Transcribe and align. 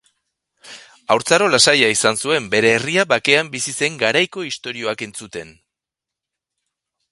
Haurtzaro 1.15 1.49
lasaia 1.55 1.89
izan 1.95 2.17
zuen, 2.23 2.47
bere 2.55 2.71
herria 2.77 3.05
bakean 3.13 3.53
bizi 3.57 3.75
zen 3.83 4.01
garaiko 4.07 4.47
istorioak 4.53 5.07
entzuten. 5.11 5.55